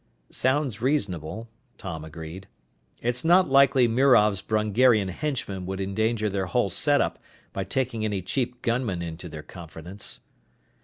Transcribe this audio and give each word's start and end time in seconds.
"Sounds 0.31 0.81
reasonable," 0.81 1.47
Tom 1.77 2.03
agreed. 2.03 2.47
"It's 3.03 3.23
not 3.23 3.51
likely 3.51 3.87
Mirov's 3.87 4.41
Brungarian 4.41 5.09
henchmen 5.09 5.67
would 5.67 5.79
endanger 5.79 6.27
their 6.27 6.47
whole 6.47 6.71
setup 6.71 7.19
by 7.53 7.65
taking 7.65 8.03
any 8.03 8.23
cheap 8.23 8.63
gunmen 8.63 9.03
into 9.03 9.29
their 9.29 9.43
confidence." 9.43 10.21